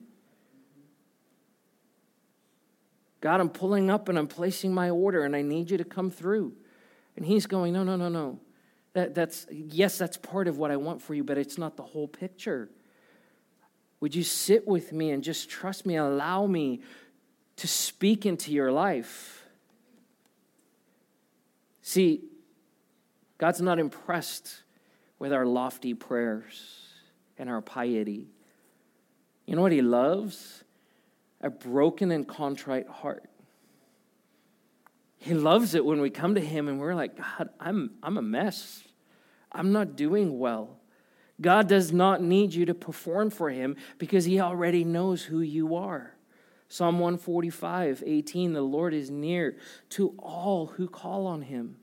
[3.20, 6.12] God, I'm pulling up and I'm placing my order and I need you to come
[6.12, 6.54] through.
[7.16, 8.40] And He's going, no, no, no, no.
[8.98, 11.84] That, that's, yes, that's part of what I want for you, but it's not the
[11.84, 12.68] whole picture.
[14.00, 16.82] Would you sit with me and just trust me, allow me
[17.58, 19.46] to speak into your life?
[21.84, 22.24] See,
[23.38, 24.64] God's not impressed
[25.20, 26.88] with our lofty prayers
[27.38, 28.26] and our piety.
[29.46, 30.64] You know what He loves?
[31.42, 33.30] A broken and contrite heart.
[35.20, 38.24] He loves it when we come to Him and we're like, God, I'm, I'm a
[38.24, 38.84] mess.
[39.52, 40.78] I'm not doing well.
[41.40, 45.76] God does not need you to perform for him because he already knows who you
[45.76, 46.14] are.
[46.70, 49.58] Psalm 145, 18, the Lord is near
[49.90, 51.78] to all who call on him.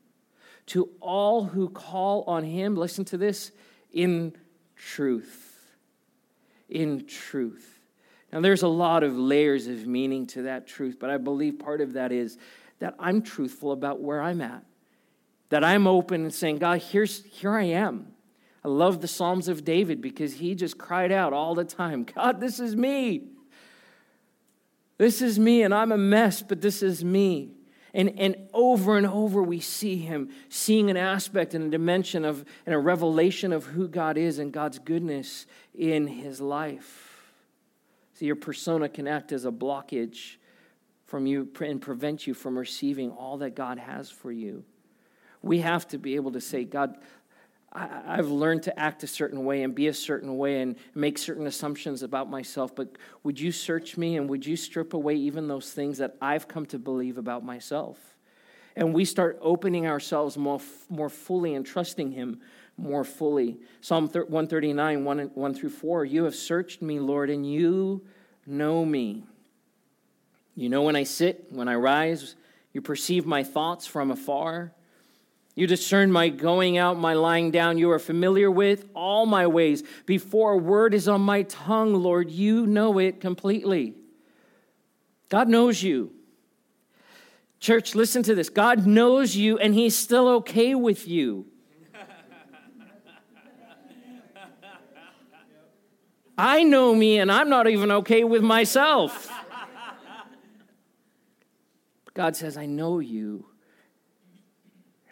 [0.67, 3.53] To all who call on him, listen to this,
[3.93, 4.35] in
[4.77, 5.75] truth.
[6.69, 7.81] In truth.
[8.33, 11.81] Now, there's a lot of layers of meaning to that truth, but I believe part
[11.81, 12.37] of that is
[12.81, 14.65] that I'm truthful about where I'm at
[15.55, 18.09] that I'm open and saying, God, here's, here I am.
[18.65, 22.41] I love the Psalms of David because he just cried out all the time, God,
[22.41, 23.29] this is me.
[24.99, 27.53] This is me, and I'm a mess, but this is me.
[27.95, 32.45] And, and over and over, we see him seeing an aspect and a dimension of
[32.67, 37.31] and a revelation of who God is and God's goodness in his life.
[38.15, 40.35] So your persona can act as a blockage
[41.07, 44.65] from you and prevent you from receiving all that God has for you
[45.45, 46.97] we have to be able to say, God,
[47.73, 51.19] I, have learned to act a certain way and be a certain way and make
[51.19, 55.49] certain assumptions about myself, but would you search me and would you strip away even
[55.49, 57.99] those things that I've come to believe about myself?
[58.77, 62.41] And we start opening ourselves more, more fully and trusting Him
[62.77, 63.59] more fully.
[63.81, 68.05] Psalm 139, 1, 1 through 4 You have searched me, Lord, and you
[68.47, 69.25] know me.
[70.55, 72.37] You know when I sit, when I rise,
[72.73, 74.73] you perceive my thoughts from afar.
[75.55, 77.79] You discern my going out, my lying down.
[77.79, 79.85] You are familiar with all my ways.
[80.05, 83.95] Before a word is on my tongue, Lord, you know it completely.
[85.29, 86.11] God knows you.
[87.61, 88.49] Church, listen to this.
[88.49, 91.47] God knows you, and He's still okay with you.
[96.37, 99.31] I know me, and I'm not even okay with myself.
[102.13, 103.47] God says, I know you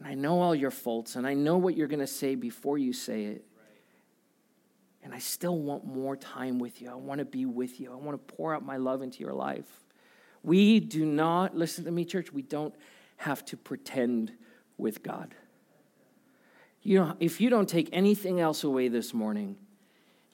[0.02, 2.76] and I know all your faults, and I know what you're going to say before
[2.76, 3.44] you say it.
[5.04, 6.90] And I still want more time with you.
[6.90, 7.92] I want to be with you.
[7.92, 9.68] I want to pour out my love into your life.
[10.42, 12.74] We do not, listen to me, church, we don't
[13.18, 14.32] have to pretend
[14.76, 15.36] with God.
[16.82, 19.54] You know, if you don't take anything else away this morning,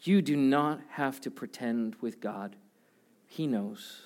[0.01, 2.57] you do not have to pretend with God.
[3.27, 4.01] He knows.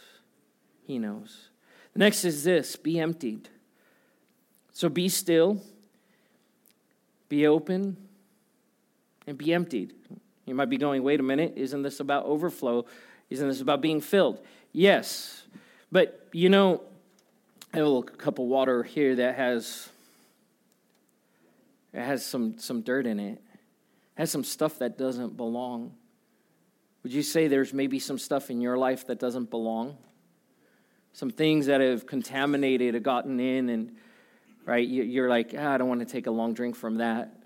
[0.82, 1.50] He knows.
[1.94, 3.48] Next is this be emptied.
[4.72, 5.62] So be still,
[7.28, 7.96] be open,
[9.26, 9.94] and be emptied.
[10.46, 12.84] You might be going, wait a minute, isn't this about overflow?
[13.30, 14.40] Isn't this about being filled?
[14.72, 15.44] Yes.
[15.90, 16.82] But you know,
[17.72, 19.88] I have a little cup of water here that has
[21.92, 23.32] it has some, some dirt in it.
[23.32, 23.40] it
[24.14, 25.92] has some stuff that doesn't belong.
[27.02, 29.98] Would you say there's maybe some stuff in your life that doesn't belong?
[31.12, 33.96] Some things that have contaminated, have gotten in, and
[34.64, 37.36] right, you're like, ah, I don't want to take a long drink from that.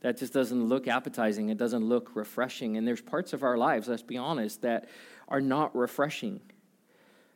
[0.00, 1.50] That just doesn't look appetizing.
[1.50, 2.76] It doesn't look refreshing.
[2.76, 4.88] And there's parts of our lives, let's be honest, that
[5.28, 6.40] are not refreshing.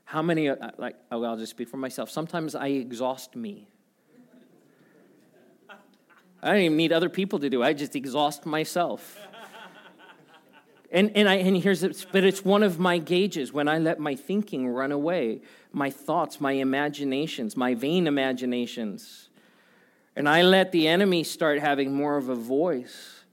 [0.04, 2.10] How many, uh, like, oh, I'll just speak for myself.
[2.10, 3.68] Sometimes I exhaust me.
[6.42, 7.66] I don't even need other people to do it.
[7.66, 9.18] I just exhaust myself.
[10.90, 14.14] And, and, I, and here's but it's one of my gauges when I let my
[14.14, 15.40] thinking run away,
[15.74, 19.28] my thoughts, my imaginations, my vain imaginations.
[20.16, 23.24] And I let the enemy start having more of a voice.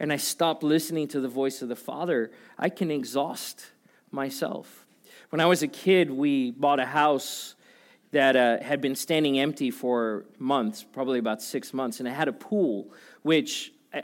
[0.00, 2.32] And I stop listening to the voice of the Father.
[2.58, 3.66] I can exhaust
[4.10, 4.84] myself.
[5.30, 7.54] When I was a kid, we bought a house
[8.10, 12.28] that uh, had been standing empty for months, probably about six months, and it had
[12.28, 14.00] a pool, which uh,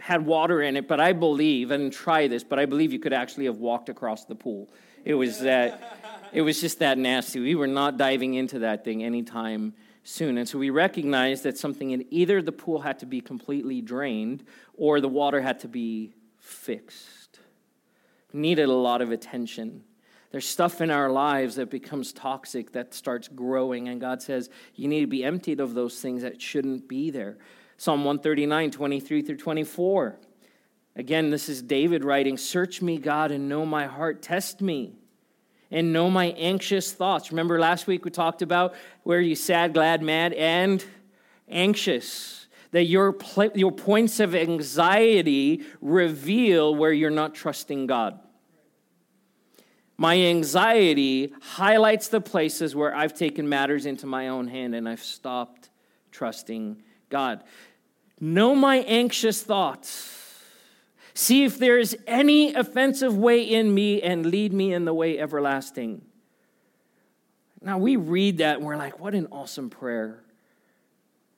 [0.00, 3.12] had water in it, but I believe, and try this, but I believe you could
[3.12, 4.68] actually have walked across the pool.
[5.04, 7.40] It was that, it was just that nasty.
[7.40, 10.38] We were not diving into that thing anytime soon.
[10.38, 14.44] And so we recognized that something in either the pool had to be completely drained
[14.74, 17.40] or the water had to be fixed.
[18.32, 19.82] needed a lot of attention.
[20.30, 24.86] There's stuff in our lives that becomes toxic, that starts growing, and God says you
[24.86, 27.38] need to be emptied of those things that shouldn't be there.
[27.78, 30.18] Psalm 139, 23 through 24.
[30.96, 34.20] Again, this is David writing Search me, God, and know my heart.
[34.20, 34.97] Test me
[35.70, 37.30] and know my anxious thoughts.
[37.30, 40.84] Remember last week we talked about where you sad, glad, mad, and
[41.48, 42.46] anxious.
[42.72, 43.16] That your,
[43.54, 48.18] your points of anxiety reveal where you're not trusting God.
[49.96, 55.02] My anxiety highlights the places where I've taken matters into my own hand and I've
[55.02, 55.70] stopped
[56.12, 57.42] trusting God.
[58.20, 60.17] Know my anxious thoughts.
[61.18, 65.18] See if there is any offensive way in me and lead me in the way
[65.18, 66.02] everlasting.
[67.60, 70.22] Now, we read that and we're like, what an awesome prayer.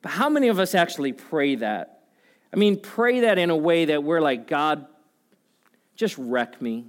[0.03, 2.03] But how many of us actually pray that?
[2.53, 4.85] I mean, pray that in a way that we're like, God,
[5.97, 6.85] just wreck me.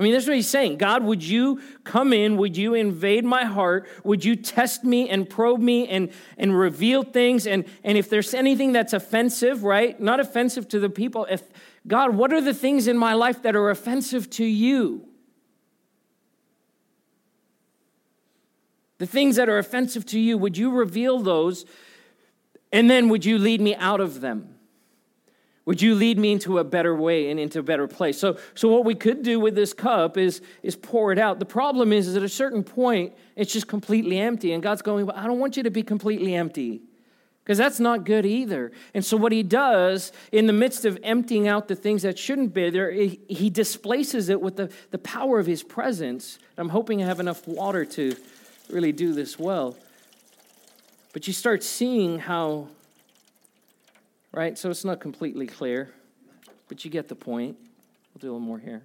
[0.00, 0.78] I mean, that's what he's saying.
[0.78, 2.38] God, would you come in?
[2.38, 3.86] Would you invade my heart?
[4.02, 7.46] Would you test me and probe me and, and reveal things?
[7.46, 10.00] And, and if there's anything that's offensive, right?
[10.00, 11.42] Not offensive to the people, if
[11.86, 15.06] God, what are the things in my life that are offensive to you?
[18.96, 21.66] The things that are offensive to you, would you reveal those?
[22.72, 24.54] And then would you lead me out of them?
[25.70, 28.18] Would you lead me into a better way and into a better place?
[28.18, 31.38] So, so what we could do with this cup is, is pour it out.
[31.38, 34.52] The problem is, is at a certain point, it's just completely empty.
[34.52, 36.82] And God's going, well, I don't want you to be completely empty
[37.44, 38.72] because that's not good either.
[38.94, 42.52] And so, what he does in the midst of emptying out the things that shouldn't
[42.52, 46.40] be there, he displaces it with the, the power of his presence.
[46.56, 48.16] I'm hoping I have enough water to
[48.70, 49.76] really do this well.
[51.12, 52.70] But you start seeing how
[54.32, 54.56] right?
[54.56, 55.92] So it's not completely clear,
[56.68, 57.56] but you get the point.
[58.14, 58.82] We'll do a little more here.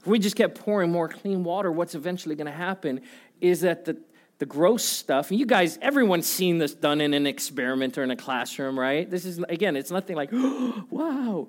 [0.00, 3.00] If we just kept pouring more clean water, what's eventually going to happen
[3.40, 3.96] is that the,
[4.38, 8.10] the gross stuff, and you guys, everyone's seen this done in an experiment or in
[8.10, 9.10] a classroom, right?
[9.10, 11.48] This is, again, it's nothing like, oh, wow.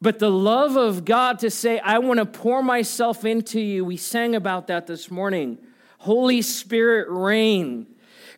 [0.00, 3.96] But the love of God to say, I want to pour myself into you, we
[3.96, 5.58] sang about that this morning.
[5.98, 7.86] Holy Spirit, reign.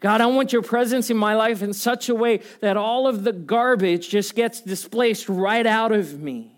[0.05, 3.25] God, I want your presence in my life in such a way that all of
[3.25, 6.53] the garbage just gets displaced right out of me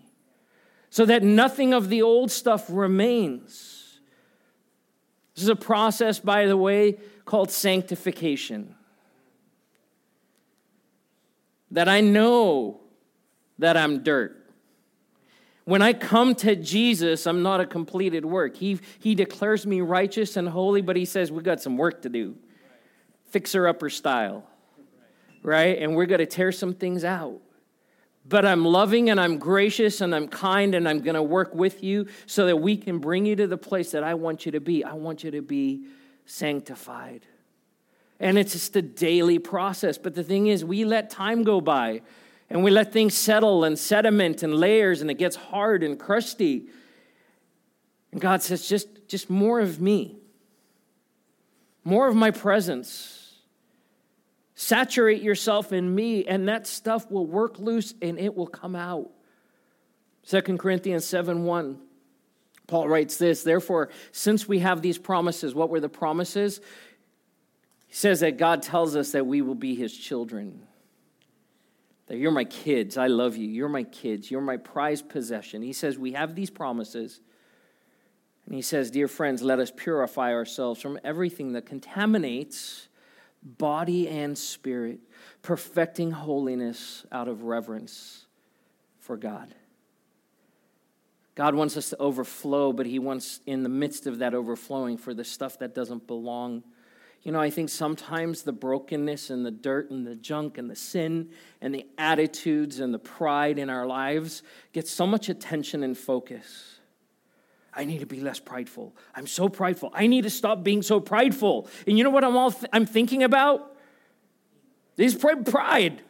[0.89, 4.01] so that nothing of the old stuff remains.
[5.33, 8.75] This is a process, by the way, called sanctification.
[11.71, 12.81] That I know
[13.59, 14.45] that I'm dirt.
[15.63, 18.57] When I come to Jesus, I'm not a completed work.
[18.57, 22.09] He, he declares me righteous and holy, but he says, we got some work to
[22.09, 22.35] do
[23.29, 24.43] fixer upper style,
[25.43, 25.77] right?
[25.79, 27.41] And we're going to tear some things out.
[28.27, 31.81] But I'm loving and I'm gracious and I'm kind and I'm going to work with
[31.81, 34.59] you so that we can bring you to the place that I want you to
[34.59, 34.83] be.
[34.83, 35.85] I want you to be
[36.25, 37.25] sanctified.
[38.19, 39.97] And it's just a daily process.
[39.97, 42.01] But the thing is, we let time go by
[42.49, 46.67] and we let things settle and sediment and layers and it gets hard and crusty.
[48.11, 50.17] And God says, just, just more of me,
[51.85, 53.16] more of my presence.
[54.59, 59.11] Saturate yourself in me, and that stuff will work loose and it will come out.
[60.27, 61.77] 2 Corinthians 7 1.
[62.65, 66.59] Paul writes this Therefore, since we have these promises, what were the promises?
[67.85, 70.63] He says that God tells us that we will be his children.
[72.07, 72.97] That you're my kids.
[72.97, 73.47] I love you.
[73.47, 74.31] You're my kids.
[74.31, 75.61] You're my prized possession.
[75.61, 77.21] He says we have these promises.
[78.47, 82.87] And he says, Dear friends, let us purify ourselves from everything that contaminates
[83.43, 84.99] body and spirit,
[85.41, 88.25] perfecting holiness out of reverence
[88.99, 89.53] for God.
[91.35, 95.13] God wants us to overflow, but He wants, in the midst of that overflowing, for
[95.13, 96.63] the stuff that doesn't belong.
[97.21, 100.75] You know, I think sometimes the brokenness and the dirt and the junk and the
[100.75, 101.29] sin
[101.61, 104.41] and the attitudes and the pride in our lives
[104.73, 106.76] get so much attention and focus.
[107.77, 108.95] I need to be less prideful.
[109.15, 109.91] I'm so prideful.
[109.93, 111.69] I need to stop being so prideful.
[111.85, 113.75] And you know what I'm all th- I'm thinking about?
[114.95, 116.01] This pride.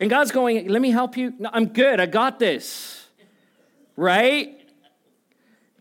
[0.00, 2.00] And God's going, "Let me help you." No, I'm good.
[2.00, 2.98] I got this
[3.98, 4.56] right?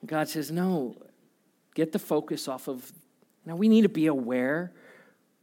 [0.06, 0.96] God says, no,
[1.76, 2.92] get the focus off of.
[3.46, 4.74] Now, we need to be aware,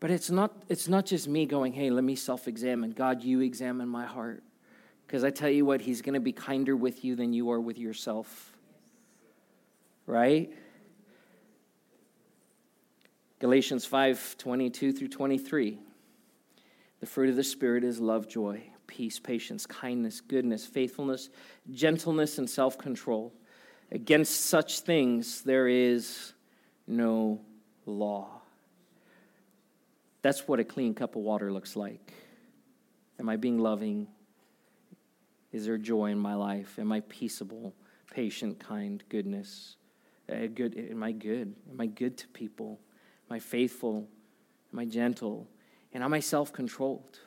[0.01, 2.91] but it's not, it's not just me going, hey, let me self examine.
[2.91, 4.43] God, you examine my heart.
[5.07, 7.61] Because I tell you what, He's going to be kinder with you than you are
[7.61, 8.54] with yourself.
[10.07, 10.53] Right?
[13.39, 15.79] Galatians 5 22 through 23.
[17.01, 21.29] The fruit of the Spirit is love, joy, peace, patience, kindness, goodness, faithfulness,
[21.71, 23.35] gentleness, and self control.
[23.91, 26.33] Against such things there is
[26.87, 27.41] no
[27.87, 28.41] law.
[30.23, 32.13] That's what a clean cup of water looks like.
[33.21, 34.09] Am I being loving?
[35.53, 36.79] Is there joy in my life?
[36.79, 37.75] Am I peaceable,
[38.11, 39.77] patient, kind, goodness?
[40.31, 41.55] Uh, good, am I good?
[41.70, 42.81] Am I good to people?
[43.29, 44.09] Am I faithful?
[44.72, 45.47] Am I gentle?
[45.93, 47.18] And am I self controlled?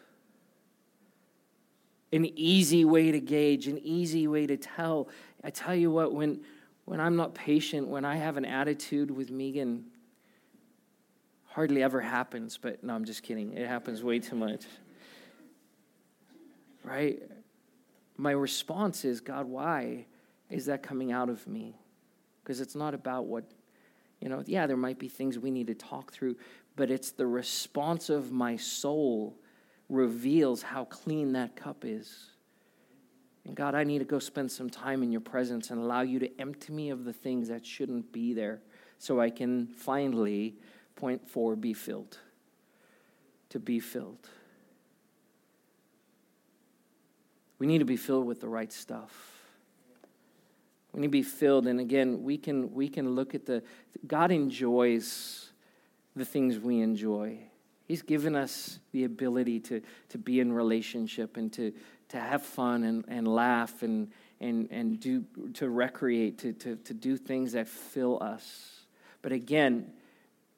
[2.11, 5.09] an easy way to gauge, an easy way to tell.
[5.43, 6.41] I tell you what, when,
[6.85, 9.85] when I'm not patient, when I have an attitude with Megan,
[11.45, 13.53] hardly ever happens, but no, I'm just kidding.
[13.53, 14.65] It happens way too much.
[16.83, 17.21] Right?
[18.15, 20.05] My response is, God, why
[20.49, 21.75] is that coming out of me?
[22.47, 23.43] Because it's not about what,
[24.21, 26.37] you know, yeah, there might be things we need to talk through,
[26.77, 29.35] but it's the response of my soul
[29.89, 32.27] reveals how clean that cup is.
[33.43, 36.19] And God, I need to go spend some time in your presence and allow you
[36.19, 38.61] to empty me of the things that shouldn't be there
[38.97, 40.55] so I can finally,
[40.95, 42.17] point four, be filled.
[43.49, 44.29] To be filled.
[47.59, 49.36] We need to be filled with the right stuff.
[50.97, 53.61] We need to be filled, and again, we can we can look at the
[54.07, 55.51] God enjoys
[56.15, 57.37] the things we enjoy.
[57.87, 61.71] He's given us the ability to, to be in relationship and to,
[62.09, 64.09] to have fun and, and laugh and,
[64.41, 65.23] and, and do,
[65.53, 68.87] to recreate, to, to, to do things that fill us.
[69.21, 69.91] But again,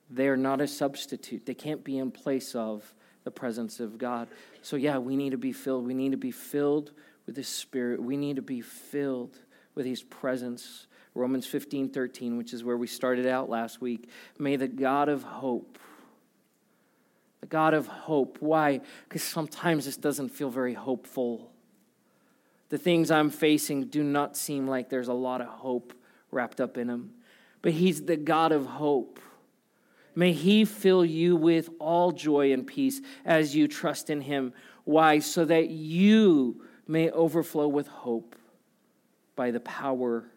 [0.09, 1.45] they're not a substitute.
[1.45, 2.93] They can't be in place of
[3.25, 4.29] the presence of God.
[4.61, 5.85] So, yeah, we need to be filled.
[5.85, 6.93] We need to be filled
[7.25, 8.01] with the Spirit.
[8.01, 9.37] We need to be filled
[9.80, 10.88] with His presence.
[11.15, 14.09] Romans 15 13, which is where we started out last week.
[14.38, 15.80] May the God of hope
[17.41, 18.38] the God of hope.
[18.41, 18.82] Why?
[19.07, 21.51] Because sometimes this doesn't feel very hopeful.
[22.69, 25.93] The things I'm facing do not seem like there's a lot of hope
[26.32, 27.11] wrapped up in them.
[27.61, 29.19] But He's the God of hope.
[30.15, 34.51] May He fill you with all joy and peace as you trust in Him.
[34.84, 35.19] Why?
[35.19, 38.36] So that you may overflow with hope
[39.39, 40.29] by the power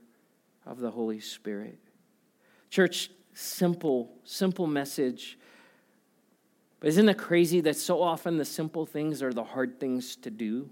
[0.64, 1.78] of the Holy Spirit.
[2.70, 5.36] Church, simple, simple message
[6.82, 10.30] but isn't it crazy that so often the simple things are the hard things to
[10.32, 10.68] do?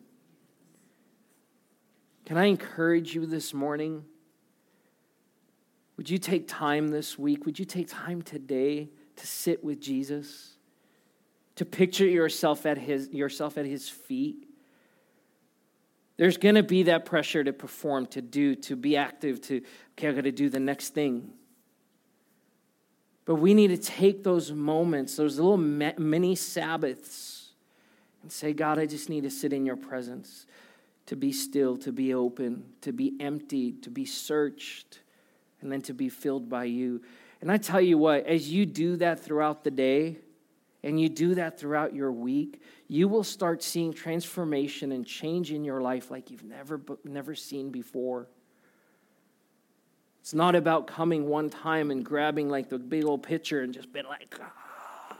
[2.26, 4.04] Can I encourage you this morning?
[5.96, 7.46] Would you take time this week?
[7.46, 10.56] Would you take time today to sit with Jesus?
[11.54, 14.48] To picture yourself at his, yourself at his feet?
[16.20, 19.62] There's going to be that pressure to perform, to do, to be active, to,
[19.92, 21.30] okay, I got to do the next thing.
[23.24, 27.52] But we need to take those moments, those little mini Sabbaths,
[28.20, 30.44] and say, God, I just need to sit in your presence,
[31.06, 34.98] to be still, to be open, to be emptied, to be searched,
[35.62, 37.00] and then to be filled by you.
[37.40, 40.18] And I tell you what, as you do that throughout the day,
[40.82, 42.60] and you do that throughout your week,
[42.90, 47.70] you will start seeing transformation and change in your life like you've never, never seen
[47.70, 48.26] before.
[50.20, 53.92] It's not about coming one time and grabbing like the big old pitcher and just
[53.92, 55.16] being like, ah.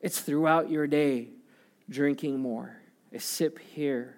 [0.00, 1.28] It's throughout your day
[1.88, 2.76] drinking more.
[3.12, 4.16] A sip here,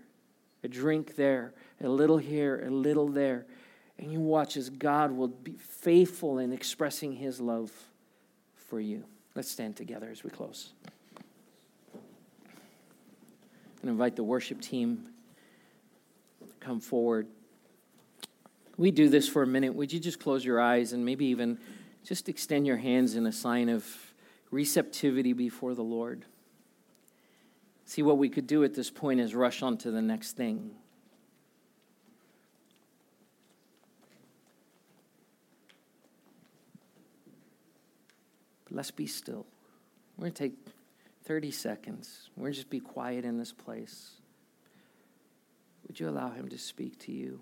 [0.65, 3.45] a drink there, a little here, a little there.
[3.99, 7.71] And you watch as God will be faithful in expressing his love
[8.57, 9.05] for you.
[9.35, 10.73] Let's stand together as we close.
[13.83, 15.09] And invite the worship team
[16.49, 17.27] to come forward.
[18.77, 19.75] We do this for a minute.
[19.75, 21.59] Would you just close your eyes and maybe even
[22.05, 23.85] just extend your hands in a sign of
[24.51, 26.25] receptivity before the Lord?
[27.85, 30.71] See, what we could do at this point is rush on to the next thing.
[38.65, 39.45] But let's be still.
[40.17, 40.55] We're going to take
[41.25, 42.31] 30 seconds.
[42.37, 44.13] We're just be quiet in this place.
[45.87, 47.41] Would you allow him to speak to you?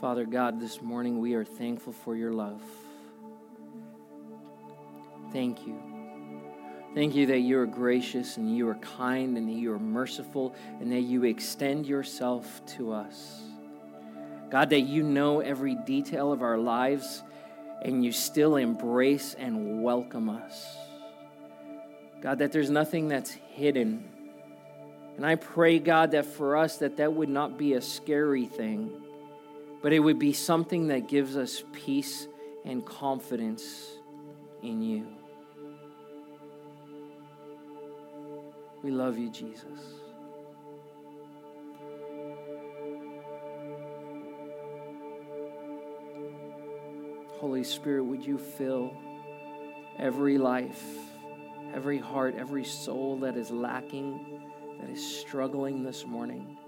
[0.00, 2.60] Father God, this morning we are thankful for your love.
[5.32, 5.80] Thank you.
[6.94, 10.54] Thank you that you are gracious and you are kind and that you are merciful
[10.80, 13.40] and that you extend yourself to us.
[14.50, 17.22] God, that you know every detail of our lives
[17.80, 20.76] and you still embrace and welcome us.
[22.20, 24.10] God, that there's nothing that's hidden.
[25.16, 29.04] And I pray, God, that for us that that would not be a scary thing
[29.86, 32.26] but it would be something that gives us peace
[32.64, 33.92] and confidence
[34.60, 35.06] in you.
[38.82, 39.78] We love you, Jesus.
[47.38, 48.92] Holy Spirit, would you fill
[50.00, 50.82] every life,
[51.72, 54.42] every heart, every soul that is lacking,
[54.80, 56.58] that is struggling this morning?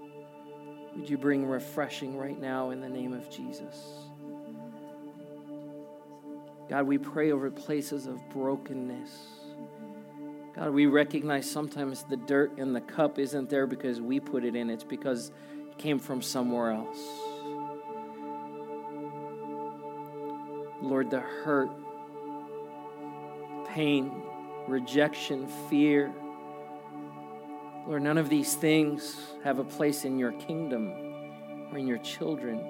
[0.99, 3.73] Would you bring refreshing right now in the name of Jesus?
[6.69, 9.09] God, we pray over places of brokenness.
[10.53, 14.57] God, we recognize sometimes the dirt in the cup isn't there because we put it
[14.57, 15.31] in, it's because
[15.69, 16.99] it came from somewhere else.
[20.81, 21.69] Lord, the hurt,
[23.69, 24.21] pain,
[24.67, 26.13] rejection, fear,
[27.89, 30.91] Lord, none of these things have a place in your kingdom
[31.71, 32.63] or in your children.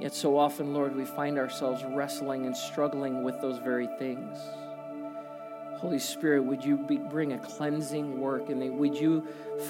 [0.00, 4.38] Yet so often, Lord, we find ourselves wrestling and struggling with those very things.
[5.76, 9.28] Holy Spirit, would you be, bring a cleansing work and would you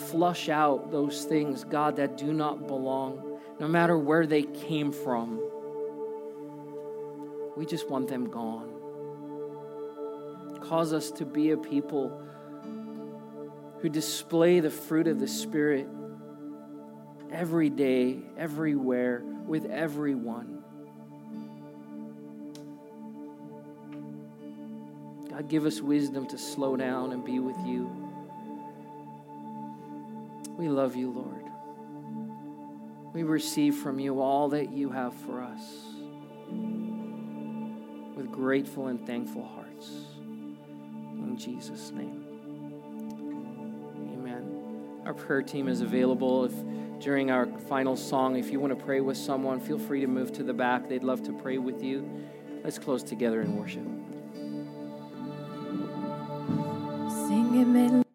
[0.09, 5.41] flush out those things, God, that do not belong, no matter where they came from?
[7.57, 8.73] We just want them gone.
[10.61, 12.23] Cause us to be a people
[13.81, 15.87] who display the fruit of the Spirit
[17.31, 20.63] every day, everywhere, with everyone.
[25.31, 27.91] God, give us wisdom to slow down and be with you.
[30.57, 31.45] We love you, Lord.
[33.13, 35.63] We receive from you all that you have for us
[38.15, 39.91] with grateful and thankful hearts.
[40.19, 42.26] In Jesus' name.
[45.07, 46.53] Our prayer team is available if
[47.01, 50.33] during our final song, if you want to pray with someone, feel free to move
[50.33, 50.89] to the back.
[50.89, 52.27] They'd love to pray with you.
[52.65, 53.85] Let's close together in worship.
[57.29, 58.06] Sing it,